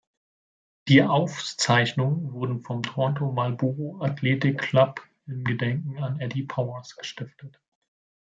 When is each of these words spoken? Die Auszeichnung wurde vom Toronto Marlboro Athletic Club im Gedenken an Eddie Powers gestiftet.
Die 0.87 1.03
Auszeichnung 1.03 2.33
wurde 2.33 2.57
vom 2.63 2.81
Toronto 2.81 3.31
Marlboro 3.33 4.01
Athletic 4.01 4.57
Club 4.57 5.05
im 5.27 5.43
Gedenken 5.43 5.99
an 5.99 6.19
Eddie 6.19 6.41
Powers 6.41 6.95
gestiftet. 6.95 7.61